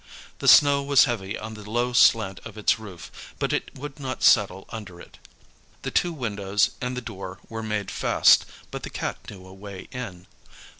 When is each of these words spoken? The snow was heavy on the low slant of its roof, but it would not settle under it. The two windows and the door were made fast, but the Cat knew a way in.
The 0.39 0.47
snow 0.47 0.81
was 0.81 1.03
heavy 1.03 1.37
on 1.37 1.53
the 1.53 1.69
low 1.69 1.93
slant 1.93 2.39
of 2.43 2.57
its 2.57 2.79
roof, 2.79 3.11
but 3.37 3.53
it 3.53 3.69
would 3.77 3.99
not 3.99 4.23
settle 4.23 4.65
under 4.69 4.99
it. 4.99 5.19
The 5.83 5.91
two 5.91 6.11
windows 6.11 6.71
and 6.81 6.97
the 6.97 7.01
door 7.01 7.37
were 7.49 7.61
made 7.61 7.91
fast, 7.91 8.47
but 8.71 8.81
the 8.81 8.89
Cat 8.89 9.17
knew 9.29 9.45
a 9.45 9.53
way 9.53 9.89
in. 9.91 10.25